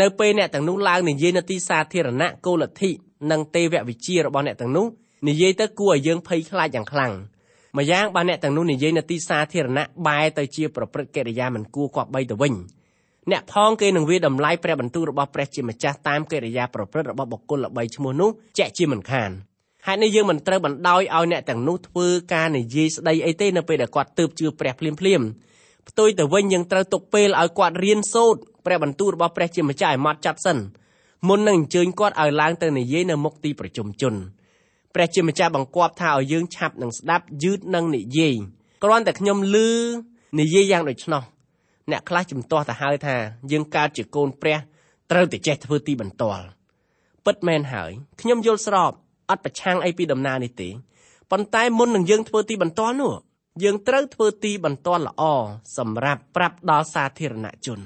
[0.00, 2.90] នៅពេលអ្នកទាំងនោះឡើងនិយាយនៅទីសាធារណៈគោលលទ្ធិ
[3.30, 4.86] និងទេវវិជារបស់អ្នកទាំងនោះ
[5.28, 7.12] និយាយទៅគួរឲ្យយើងភ័យខ្លាចយ៉ាងខ្លាំង
[7.78, 12.54] ម្យ៉ាងបើអ្នកទាំងនោះនិយាយនៅទីសាធារណៈបែរទៅជាប្រព្រឹត្តកិរិយាមិនគួរគប្បីទៅវិញ
[13.30, 19.30] អ្នកផងគេនឹងវាតម្លៃព្រះបន្ទូលរបស់ព្រះជាម្ចាស់តាមកិរិយាប្រព្រឹត្តរបស់បុគ្គលល្បីឈ្មោះនោះជាក់ជាមិនខាន
[19.86, 25.22] ហេតុនេះយើងមិនត្រូវបណ្ដោយឲ្យអ្នកទាំងនោះធ្វើការនិយាយស្ដីអីទេនៅពេលដែលគាត់ទើបជឿព្រះភ្លាមភ្លាម
[25.88, 30.58] ផ្ទុយទៅវិញយើងត្រូវទុកពេលឲ្យគាត់រៀនសូត្រព្រះបន្ទូលរបស់ព្រះជាម្ចាស់ឲ្យម៉ត់ចត់សិន
[31.28, 34.14] មុននឹងអញ្ជើញគាត់ឲ្យឡើងទៅនិយាយនៅមុខទីប្រជុំជន
[34.94, 38.34] ព្រះជាម្ចាស់បង្គាប់ថាឲ្យយើងឆាប់នឹងស្ដាប់យឺតនឹងនិយាយ
[38.84, 39.70] គ្រាន់តែខ្ញុំលឺ
[40.40, 41.22] និយាយយ៉ាងដូច្នោះ
[41.90, 43.16] អ្នកខ្លះជំទាស់ទៅហើយថា
[43.52, 44.58] យើងកើតជាកូនព្រះ
[45.10, 46.44] ត្រូវតែចេះធ្វើទីបន្ទាល់
[47.26, 47.90] ពិតមែនហើយ
[48.20, 48.92] ខ្ញុំយល់ស្រប
[49.30, 50.68] អត់ប្រឆាំងអីពីដំណើរនេះទេ
[51.30, 53.12] ប៉ុន្តែមុននឹងយើងធ្វើទីបន្ទាល់នោះ
[53.62, 55.22] យើងត្រូវធ្វើទីបន្ទាល់ល្អ
[55.78, 57.80] សម្រាប់ប្រាប់ដល់សាធារណជន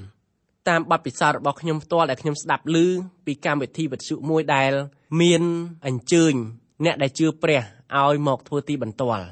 [0.68, 2.76] តាមបទពិសោធន៍របស់ខ្ញុំផ្ទាល់ដែលខ្ញុំស្ដាប់ឮ
[3.26, 4.72] ពីកម្មវិធីវិទ្យុមួយដែល
[5.20, 5.42] មាន
[5.86, 6.34] អញ្ជើញ
[6.84, 7.60] អ្នកដែលជឿព្រះ
[7.98, 9.24] ឲ្យមកធ្វើទីបន្ទាល់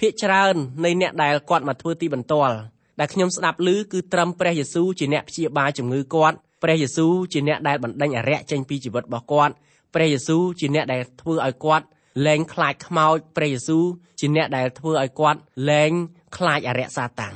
[0.00, 2.54] ភាកច្រើននៃអ្នកដែលគាត់មកធ្វើទីបន្ទាល់
[3.00, 9.54] ដែលខ្ញុំស្ដាប់ឮគឺត្រឹមព្រះយេស៊ូវជាអ្នកព្យាបាលជំងឺគាត់ព្រះយេស៊ូវជាអ្នកដែលបណ្ដេញអារក្សចេញពីជីវិតរបស់គាត់
[9.94, 11.86] ព្រះយេស៊ូវជាអ្នកដែលធ្វើឲ្យគាត់
[12.26, 13.84] លែងខ្លាចខ្មោចព្រះយេស៊ូវ
[14.20, 15.92] ជាអ្នកដែលធ្វើឲ្យគាត់លែង
[16.36, 17.34] ខ្លាចអរិយសាតាំង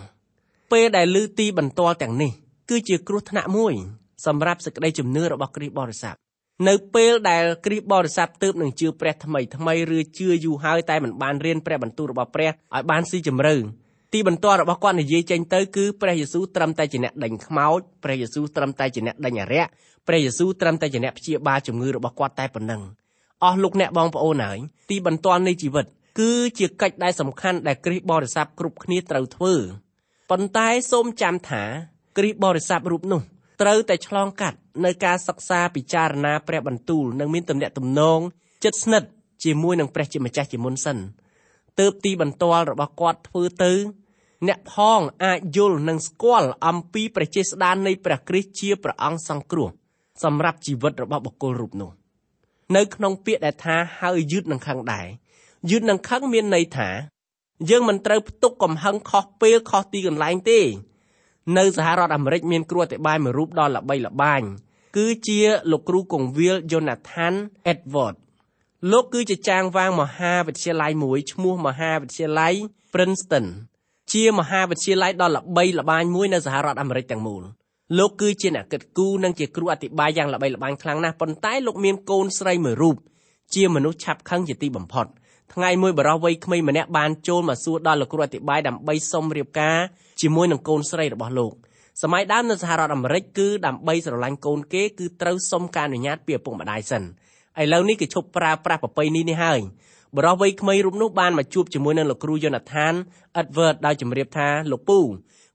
[0.72, 2.32] ពេលដែលឮទីបន្ទាល់ទាំងនេះ
[2.70, 3.74] គឺជាគ្រោះថ្នាក់មួយ
[4.26, 6.16] សម្រាប់សេចក្តីជំនឿរបស់គ្រីស្ទបរិស័ទ
[6.68, 13.54] នៅពេលដែលគ្រីស្ទបរិស័ទទើបនឹងជឿព្រះថ្មីថ្មីឬជឿយូរហើយតែមិនបានរៀនព្រះបន្ទូលរបស់ព្រះឲ្យបានស៊ីជម្រៅ
[14.12, 19.70] ទីបន្ទាល់របស់គាត់និយាយចេញទៅគឺព្រះយេស៊ូវត្រឹមតែជាអ្នកដេញខ្មោចព្រះយេស៊ូវត្រឹមតែជាអ្នកដេញអារក្ស
[20.06, 22.82] ព្រះយេស៊ូវត្រឹមតែជាអ្នកព្យាបាលជំងឺរបស់គាត់តែប៉ុណ្ណឹង
[23.44, 24.58] អស់លោកអ្នកបងប្អូនហើយ
[24.90, 25.86] ទីបន្ទាល់នៃជីវិត
[26.18, 29.54] គឺជាកិច្ចដែលសំខាន់ដែលគ្រីស្ទបរិស័ទគ្រប់គ្នាត្រូវធ្វើ
[30.30, 31.62] ប៉ុន្តែសូមចាំថា
[32.16, 33.20] គ្រីស្ទបរិស័ទរូបនោះ
[33.62, 38.20] ត្រូវតែឆ្លងកាត់នៅការសិក្សាពិចារណាព្រះបន្ទូលនិងមានទំនាក់ទំនង
[38.64, 39.08] ជិតស្និទ្ធ
[39.44, 40.98] ជាមួយនឹងព្រះជាម្ចាស់ជាមុនសិន
[41.78, 43.72] ទើបទីបន្ទាល់របស់គាត់ធ្វើទៅ
[44.48, 49.68] អ្នកផងអាចយល់និងស្គាល់អំពីព្រះចេស្តានៃព្រះគ្រីស្ទជាព្រះអង្គសង្គ្រោះ
[50.22, 51.90] សម្រាប់ជីវិតរបស់បុគ្គលរូបនោះ
[52.76, 55.06] នៅក្នុងពាក្យដែលថាហើយយឺតនឹងខឹងដែរ
[55.70, 56.88] យឺតនឹងខឹងមានន័យថា
[57.70, 60.60] យើងមិនត្រូវផ្ទុកកំហឹងខុសពេលខុសទីកន្លែងទេ
[61.58, 64.42] នៅសហរដ្ឋអាមេរិកមានគ្រូអធិប្បាយមួយរូបដ៏ល្បីល្បាញ
[64.96, 67.34] គឺជាលោកគ្រូកងវិល Jonathan
[67.72, 68.16] Edward
[68.92, 72.54] លោកគឺជាចាងវាងមហាវិទ្យាល័យមួយឈ្មោះមហាវិទ្យាល័យ
[72.92, 73.46] Princeton
[74.12, 77.42] ជាមហាវិទ្យាល័យដ៏ល្បីល្បាញមួយនៅសហរដ្ឋអាមេរិកទាំងមូល
[77.98, 82.96] លោកគឺជាអ្នកគិតគូរនិងជាគ្រូអធិប្បាយយ៉ាងល្បីល្បាញខ្លាំងណាស់ប៉ុន្តែលោកមានកូនស្រីមួយរូប
[83.54, 85.06] ជាមនុស្សឆាប់ខឹងជាទីបំផុត
[85.54, 89.78] ថ្ងៃមួយបរិះវ័យក្មេងម្នាក់បានចូលមកសួរដល់លោកគ្រូអធិប្បាយដើម្បីសុំរៀបការ
[90.20, 91.52] ជាមួយនឹងកូនស្រីរបស់លោក
[92.02, 97.04] សម័យដើមនៅសហរដ្ឋអាមេរិកគឺដើម្បីស្រឡាញ់កូនគេគឺត្រូវសុំការអនុញ្ញាតពីឪពុកម្ដាយសិន
[97.62, 99.60] ឥឡូវនេះគេឈប់ប្រើប្រាស់ប្រពៃណីនេះហើយ
[100.16, 102.94] បរិះវ័យក្មេងរូបនោះបានមកជួបជាមួយនឹងលោកគ្រូយូណាថាន
[103.36, 104.98] អ៊ិតវើតដោយជម្រាបថាលោកពូ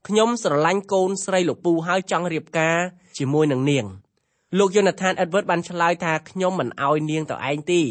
[0.08, 2.78] ខ្ញុំស្រឡាញ់កូនស្រីលោកពូហើយចង់រៀបការ
[3.18, 3.86] ជាមួយនឹងនាង
[4.60, 7.82] លោកយូណាថានអ៊ិតវើតបានឆ្លើយថាខ្ញុំមិនអោយនាងទៅឯងទេ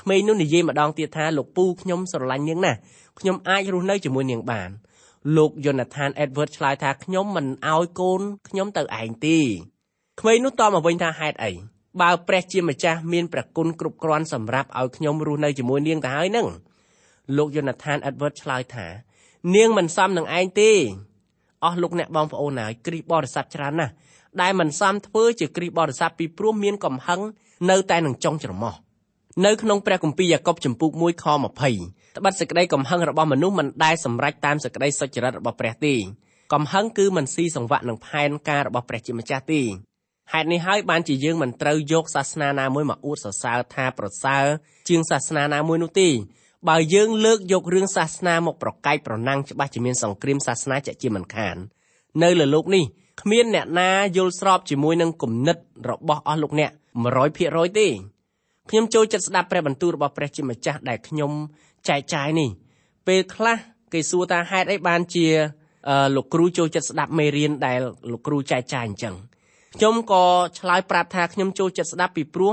[0.00, 2.78] ក្មេងនោះនិយាយម្ដងទៀតថាលោកពូខ្ញុំស្រឡាញ់នាងណាស់
[3.18, 4.70] ខ្ញុំអាចរស់នៅជាមួយនាងបាន
[5.36, 9.38] លោកយូណាថានអេដវើតឆ្លើយថាខ្ញុំមិនអោយកូនខ្ញុំទៅឯងទេ
[10.20, 11.52] ក្មេងនោះតបមកវិញថាហេតុអី
[12.00, 16.46] បើព្រះជាម្ចាស់មានព្រះគុណគ្រប់គ្រាន់សម្រាប់ឲ្យខ្ញុំរស់នៅជាមួយនាងទៅហើយនឹង
[17.36, 18.86] លោកយូណាថានអេដវើតឆ្លើយថា
[19.54, 20.70] នាងមិនសមនឹងឯងទេ
[21.64, 23.92] អស់លោកអ្នកបងប្អូនហើយគ្រីស្ទបរិស័ទច្រើនណាស់
[24.40, 27.20] ដែលមិនសមធ្វើជាគ្រីស្ទបរិស័ទពីព្រោះមានកំហឹង
[27.70, 28.74] នៅតែនឹងចង់ច្រមុះ
[29.46, 35.94] នៅក្នុងព្រះគម្ពីរយ៉ាកុបចំពុក1ខ20ត្បិតសេចក្តីកំហឹងរបស់មនុស្សមិនដែលសម្រេចតាមសេចក្តីសុចរិតរបស់ព្រះទេ
[36.52, 39.60] កំហឹងគឺមិនស៊ីសង្វាក់នឹងផែនការរបស់ព្រះជាម្ចាស់ទេ
[40.32, 44.44] ហេតុនេះហើយបានជាយើងមិនត្រូវយកសាសនាណាមួយមកអួតសរសើរថាប្រសើរ
[44.88, 46.08] ជាងសាសនាណាមួយនោះទេ
[46.68, 51.56] បើយើងលើកយករឿងសាសនាមកប្រកែកប្រណាំងច្បាស់ជាមានសង្គ្រាមសាសនាជាជាមិនខាន
[52.22, 52.84] នៅលើលោកនេះ
[53.22, 55.56] គ្មានអ្នកណាយល់ស្របជាមួយនឹងគំនិត
[55.90, 56.70] របស់អស់លោកអ្នក
[57.24, 57.88] 100%ទេ
[58.70, 61.32] ខ្ញុំចូលចិត្តស្ដាប់ព្រះបន្ទូលរបស់ព្រះជាម្ចាស់ដែលខ្ញុំ
[61.88, 62.50] ចែកចាយនេះ
[63.06, 63.56] ពេលខ្លះ
[63.92, 65.26] គេសួរថាហេតុអីបានជា
[66.16, 67.78] លោកគ្រូចូលចិត្តស្ដាប់មេរៀនដែល
[68.12, 69.14] លោកគ្រូចែកចាយអញ្ចឹង
[69.74, 70.24] ខ្ញុំក៏
[70.58, 72.52] ឆ្លើយប្រាប់ថាខ្ញុំចូលចិត្តស្ដាប់ពីព្រោះ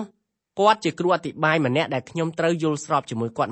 [0.60, 3.52] គាត់ជាគ្រូអធិប្បាយម្នាក់ដែលខ្ញុំត្រូវយល់ស្របជាមួយគាត់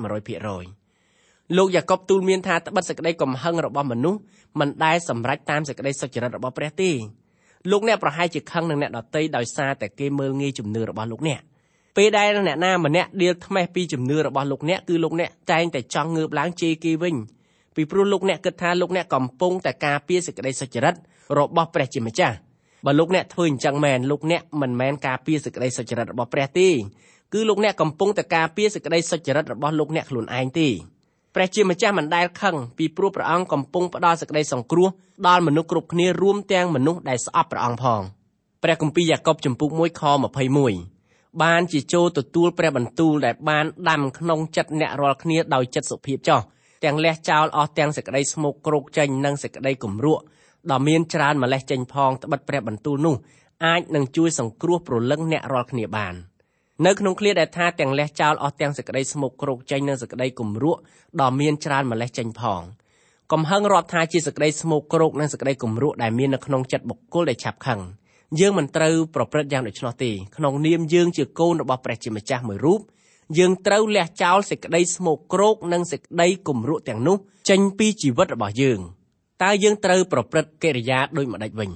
[0.78, 4.20] 100%លោកយ៉ាកុបទូលមានថាត្បិតសេចក្តីកំហឹងរបស់មនុស្ស
[4.60, 6.90] មិនដែលសម្រេចតាមសេចក្តីសុចរិតរបស់ព្រះទេ
[7.70, 11.40] លោកអ្នកប្រហែលជាខឹងនឹងអ្នកដតីដោយសារតែគេមើលងាយជំនឿរបស់លោកអ្នក
[11.96, 17.16] ពេលដែលអ្នកណាម្នាក់ដៀលថ្មេះពីជំនឿរបស់លោកអ្នកគឺលោកអ្នកតែងតែចង់ងើបឡើងជេរគេវិញ
[17.76, 20.94] ពីព្រោះលោកអ្នកគិតថាលោកអ្នកកំពុងតែការពារសេចក្តីសុចរិត
[21.38, 22.36] របស់ព្រះជាម្ចាស់
[22.86, 26.68] បើលោកអ្នកធ្វើអញ្ចឹងមែនលោកអ្នកមិនមែនការពារសេចក្តីសុចរិតរបស់ព្រះទេ
[27.32, 30.68] គឺលោកអ្នកកំពុងតែការពារសេចក្តីសុចរិតរបស់លោកអ្នកខ្លួនឯងទេ
[31.34, 34.88] ព្រះជាម្ចាស់មិនដែលខឹងពីព្រោះព្រះអង្គកំពុងផ្ដល់សេចក្តីសង្គ្រោះ
[35.28, 38.00] ដល់មនុស្សគ្រប់គ្នារួមទាំងមនុស្សដែលស្អប់ព្រះអង្គផង
[38.62, 40.02] ព្រះគម្ពីរយ៉ាកុបចំពុក1ខ
[40.72, 46.40] 21បានជាចូលទទួលព្រះបន្ទូលដែលបានដាំក្នុងចិត្តអ្នករាល់គ្នាដោយចិត្តសុភាពចោះ
[46.84, 50.22] ទាំងលះចោលអស់ទាំងសេចក្តីស្មុគគ្រោកចេញនិងសេចក្តីគំរក់
[50.70, 53.16] ដ៏មានច្រើនម្លេះចេញផងត្បិតព្រះបន្ទូលនោះ
[53.66, 56.14] អាចនឹងជួយសង្គ្រោះប្រលឹងអ្នករាល់គ្នាបាន
[56.86, 60.80] នៅក្នុងឃ្លាដែលថាទាំងលះចោលអស់ទាំងសេចក្តីស្មុគគ្រោកចេញនិងសេចក្តីគំរក់
[61.20, 62.62] ដ៏មានច្រើនម្លេះចេញផង
[63.32, 67.80] កំហឹងរាប់ថាជាសេចក្តីស្មុគគ្រោកនិងសេចក្តីគំរក់ដែលមាននៅក្នុងចិត្តបុគ្គលដែលឆាប់ខឹង
[68.40, 72.80] យើងមិនត្រូវប្រព្រឹត្តយ៉ាងដូច្នោះទេក្នុងនាមយើងជាកូនរបស់ព្រះជាម្ចាស់មួយរូប
[73.38, 77.16] យើងត្រូវលះចោលសេចក្តីស្មោកគ្រោកនិងសេចក្តីគំរក់ទាំងនោះ
[77.48, 78.80] ចេញពីជីវិតរបស់យើង
[79.42, 81.70] តើយើងត្រូវប្រព្រឹត្តកិរិយាដូចម្តេចវិញ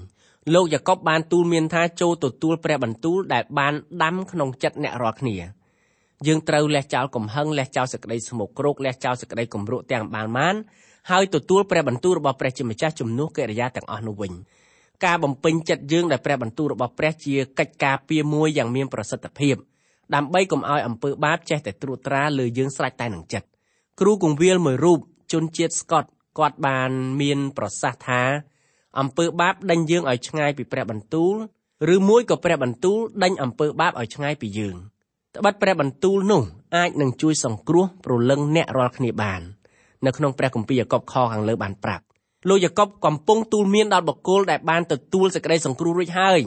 [0.55, 5.37] លោកយ៉ាកុបបានទូលមានថាចូលទទួលព្រះបន្ទូលដែលបានដាំក្នុងចិត្តអ្នករាល់គ្នា
[6.27, 10.55] យើងត្រូវលះចោលកំហឹងលះចោលសេចក្តីស្មោកគ្រោកលះចោលសេចក្តីគំរក់ទាំងបានបាន
[11.11, 14.33] ហើយទទួលព្រះបន្ទូលរបស់ព្រះជាម្ចាស់ជំនួសកិរិយាទាំងអស់នោះវិញ
[15.05, 19.57] ការបំពេញចិត្តយើងដោយព្រះបន្ទូលរបស់ព្រះជាកិច្ចការពារមួយយ៉ាងមានប្រសិទ្ធភាព
[20.14, 23.46] ដើម្បីកុំឲ្យអំពើបាបចេះតែត្រួតត្រាលើយើងស្រេចតែនឹងចិត្ត
[24.01, 24.98] គ្រូគង្វាលមួយរូប
[25.33, 26.05] ជនជាតិស្កុត
[26.38, 26.90] គាត់បាន
[27.21, 28.23] មានប្រសាសន៍ថា
[28.99, 31.35] អំពើបាបដេញយើងឲ្យឆ្ងាយពីព្រះបន្ទូល
[31.95, 34.77] ឬមួយក៏ព្រះបន្ទូលដេញអំពើបាបឲ្យឆ្ងាយពីយើង
[35.37, 36.42] ត្បិតព្រះបន្ទូលនោះ
[36.77, 39.40] អាចនឹងជួយសង្គ្រោះប្រលឹងអ្នករាល់គ្នាបាន
[40.07, 42.05] នៅក្នុងព្រះគម្ពីរយ៉ាកុបខខាងលើបានប្រាប់
[42.49, 46.40] លោកយ៉ាកុបកំពុងទូលមានដល់បុគ្គលដែលបានទទួលសេចក្តីសង្គ្រោះរួចហើយ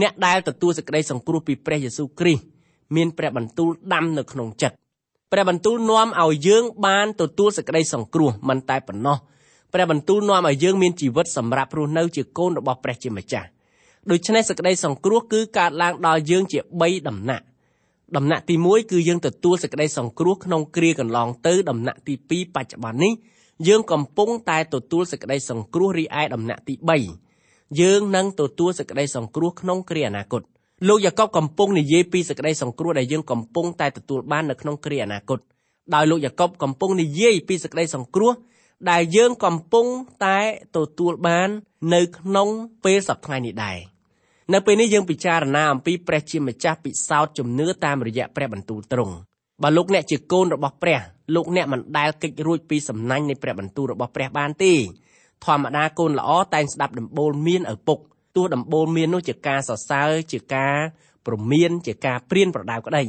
[0.00, 2.44] អ្នកដែលទទួលសេចក្តីសង្គ្រោះពីព្រះយេស៊ូវគ្រីស្ទ
[2.96, 4.76] មានព្រះបន្ទូលដាំនៅក្នុងចិត្ត
[5.32, 9.18] ព្រះបន្ទូលនាំឲ្យយើងបានទទួលសេចក្តីសង្គ្រោះមិនតែប៉ុណ្ណោះ
[9.72, 13.48] ព្រះបន្ទូលនាំឲ្យយើងមានជីវិតសម្រាប់រស់នៅជាកូនរបស់ព្រះជាម្ចាស់
[14.10, 17.44] ដូច្នេះសេចក្តីសង្គ្រោះគឺកើតឡើងដល់យើងជា3ដំណាក់
[18.16, 23.12] ដំណាក់ទី1គឺយើងទទួលសេចក្តីសង្គ្រោះក្នុងគ្រាកន្លងទៅដំណាក់ទី2បច្ចុប្បន្ននេះ
[23.68, 26.74] យើងកំពុងតែទទួលសេចក្តីសង្គ្រោះរីឯដំណាក់ទី
[27.26, 30.42] 3យើងនឹងទទួលសេចក្តីសង្គ្រោះក្នុងគ្រាអនាគត
[30.88, 35.38] លោកយ៉ាកុបកំពុងនិយាយពីសេចក្តីសង្គ្រោះដែលយើងកំពុងតែទទួលបាននៅក្នុងគ្រាអនាគត
[35.94, 38.32] ដោយលោកយ៉ាកុបកំពុងនិយាយពីសេចក្តីសង្គ្រោះ
[38.90, 39.86] ដែលយើងកំពុង
[40.24, 40.38] តែ
[40.76, 41.48] ទទួលបាន
[41.94, 42.48] នៅក្នុង
[42.84, 43.78] ពេលសប្តាហ៍នេះដែរ
[44.52, 49.14] នៅពេលនេះយើងពិចារណាអំពីព្រះជាម្ចាស់ពិសោធន៍ជំនឿតាមរយៈព្រះបន្ទូលទ្រង់
[49.62, 51.00] បើលោកអ្នកជាកូនរបស់ព្រះ
[51.34, 54.74] លោកអ្នកមិនដែលកិច្ចរួចពីសំណាញ់នៃព្រះបន្ទូលរបស់ព្រះបានទេ
[55.44, 57.98] ធម្មតាកូនល្អតែងស្ដាប់ដំបូលមានឪពុក
[58.36, 60.76] ទោះដំបូលមាននោះជាការសរសើរជាការ
[61.26, 63.04] ព្រមានជាការព្រានប្រដៅក្តី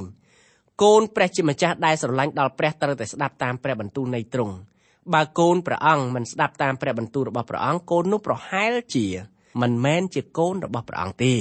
[0.84, 4.56] កូនព្រះជាម្ចាស់ដែលស្រឡាញ់ដល់ព្រះត្រូវតែស្ដាប់តាមព្រះបន្ទូលនៃទ្រង់
[5.13, 9.06] បើកូនព្រះអង្គមិនស្ដាប់តាមព្រះបន្ទូលរបស់ព្រះអង្គកូននោះប្រហែលជា
[9.62, 11.36] មិនមែនជាកូនរបស់ព្រះអង្គទេ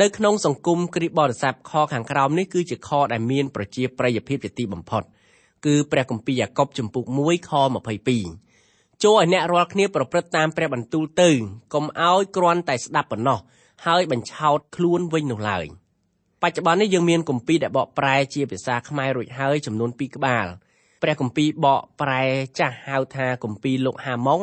[0.00, 5.02] នៅក្នុងសង្គមគ្រីស្ទបរិស័ទខខាងក្រោមនេះគឺជាខដែលមានប្រជាប្រិយភាពជាទីបំផុត
[5.66, 7.52] គឺព្រះគម្ពីរយ៉ាកុបចំពុក1ខ
[8.08, 8.49] 22
[9.04, 11.30] ចូលឲ្យអ្នករាល់គ្នាប្រព្រឹត្តតាមព្រះបន្ទូលទៅ
[11.74, 13.38] កុំឲ្យគ្រាន់តែស្ដាប់ប៉ុណ្ណោះ
[13.86, 15.64] ហើយបញ្ឆោតខ្លួនវិញនោះឡើយ
[16.42, 20.46] បច្ចុប្បន្ននេះយើងមានគម្ពីរដែលបកប្រែជាភាសាខ្មែររួចហើយចំនួន2ក្បាល
[21.02, 22.22] ព្រះគម្ពីរបកប្រែ
[22.58, 24.40] ចាស់ហៅថាគម្ពីរលោកហាម៉ុង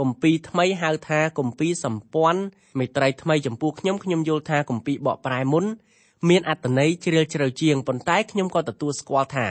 [0.00, 2.40] គម្ពីរថ្មីហៅថាគម្ពីរសម្ព័ន្ធ
[2.78, 5.64] មេត្រីថ្មីចំពោះខ្ញុំខ្ញុំយល់ថាគម្ពីរបកប្រែមុន
[6.28, 9.48] មានអត្ថន័យជ្រាលជ្រៅជាងប៉ុន្តែខ្ញុំក៏ទទួលស្គាល់ថា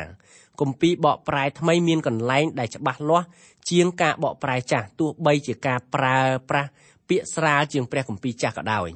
[0.61, 3.27] គម្ពីរបកប្រែថ្មីមានកន្លែងដែលច្បាស់លាស់
[3.69, 6.19] ជាងការបកប្រែចាស់ទោះបីជាការប្រើ
[6.49, 6.69] ប្រាស់
[7.09, 8.89] ពាក្យស្រាលជាងព្រះគម្ពីរចាស់ក៏ដោយ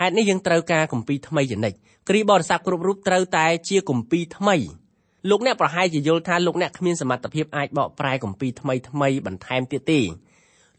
[0.00, 1.76] ហេតុនេះយើងត្រូវការគម្ពីរថ្មីជានិច្ច
[2.08, 4.56] គ្រីបរិស័ទគ្រប់រូបត្រូវតែជាគម្ពីរថ្មី
[5.30, 10.00] លោកអ្នកប្រហែលជាយល់ថាលោកអ្នកគ្មានសមត្ថភាពអាចបកប្រែគម្ពីរថ្មីថ្មីបន្ថែមទៀតទេ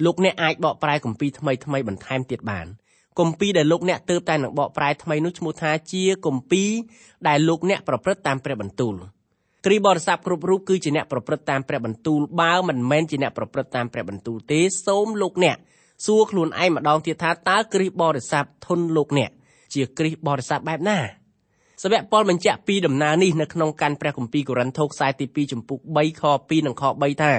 [0.05, 2.67] លោកអ្នកអាចបកប្រែគម្ពីរថ្មីថ្មីបន្ថែមទៀតបាន
[3.19, 6.69] គម្ពីរដែលលោកអ្នកទើបតែនឹងបកប្រែថ្មីនោះឈ្មោះថាជាគម្ពីរ
[7.27, 8.95] ដែលលោកអ្នកប្រព្រឹត្តតាមព្រះបន្ទូល
[9.65, 15.57] គ្រីបរិស័ទគ្រប់រូបគឺជាអ្នកប្រព្រឹត្តតាមព្រះបន្ទូលបើមិនមែនជាអ្នកប្រព្រឹត្តតាមព្រះបន្ទូលទេសូមលោកអ្នក
[16.05, 19.31] សួរខ្លួនឯងម្ដងទៀតថាតើគ្រីស្ទបរិស័ទធនលោកអ្នក
[19.73, 20.99] ជាគ្រីស្ទបរិស័ទបែបណា
[21.83, 27.33] សាវកប៉ុលបញ្ជាក់ពីដំណើរនេះនៅក្នុងកាន់ព្រះគម្ពីរកូរិនថូសខ្សែទី2ចំពុក3ខ2និងខ3ថា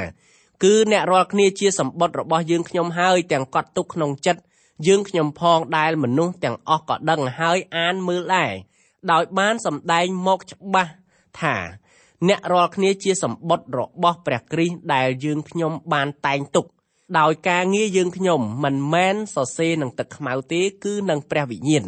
[0.65, 4.41] គឺអ្នករាល់គ្នាជាសម្បត្តិរបស់យើងខ្ញុំហើយទាំងកត់ទុកក្នុងចិត្ត
[4.87, 8.53] យើងខ្ញុំផងដែលមនុស្សទាំងអស់ក៏ដឹងហើយអានមើលដែរ
[9.13, 10.93] ដោយបានសម្ដែងមកច្បាស់
[11.41, 11.57] ថា
[12.29, 16.67] អ្នករាល់គ្នាជាសម្បត្តិរបស់ព្រះគ្រីស្ទដែលយើងខ្ញុំបានតែងទុក
[17.19, 21.87] ដោយការងារយើងខ្ញុំមិនមែនសរសេរនឹងទឹកខ្មៅទេគឺនឹងព្រះវិញ្ញាណ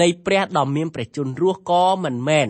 [0.00, 2.48] នៃព្រះដ៏មានព្រះជន្មរស់ក៏មិនមែន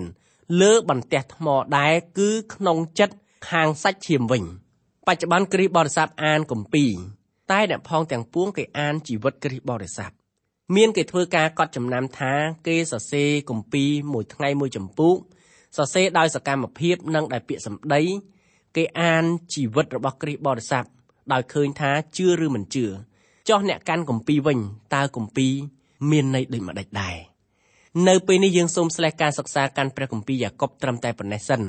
[0.61, 1.47] លើបន្ទះថ្ម
[1.79, 3.17] ដែរគឺក្នុងចិត្ត
[3.51, 4.45] ខាងសាច់ឈាមវិញ
[5.07, 6.93] បច្ចុប្បន្នគ្រីស្ទបរិស័ទអានគម្ពីរ
[7.51, 10.13] តែអ្នកផងទាំងពួងគេអានជីវិតគ្រីស្ទបរិស័ទ
[10.77, 12.33] មានគេធ្វើការកត់ចំណាំថា
[12.67, 15.15] គេសរសេរគម្ពីរមួយថ្ងៃមួយចម្ពោះ
[15.77, 18.03] សរសេរដោយសកម្មភាពនិងដោយពាក្យសម្ដី
[18.77, 20.85] គេអានជីវិតរបស់គ្រីស្ទបរិស័ទ
[21.33, 22.87] ដោយឃើញថាជឿឬមិនជឿ
[23.49, 24.59] ចោះអ្នកកាន់គម្ពីរវិញ
[24.95, 25.53] តើគម្ពីរ
[26.11, 27.17] មានន័យដូចម្ដេចដែរ
[28.09, 31.63] នៅពេលនេះយើងសូមស្លេះការសិក្សាកាន់ព្រះគម្ពីរយ៉ាកុបត្រឹមតែប៉ុណ្ណេះសិន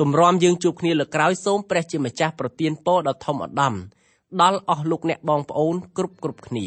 [0.00, 3.74] ទម្រាំយើងជួបគ្នាលើក្រោយសូមព្រះជាម្ចាស់ប្រទានពរដ៏ធំឧត្តម
[4.40, 6.66] ដល់អស់លោកអ្នកបងប្អូនគ្រប់គ្រប់គ្នា